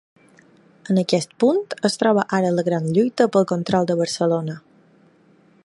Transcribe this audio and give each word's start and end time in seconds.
En 0.93 0.99
aquest 1.01 1.35
punt 1.43 1.59
es 1.89 1.99
troba 2.03 2.23
ara 2.37 2.55
la 2.59 2.65
gran 2.71 2.87
lluita 2.97 3.27
pel 3.37 3.47
control 3.53 3.89
de 3.91 3.99
Barcelona. 4.01 4.57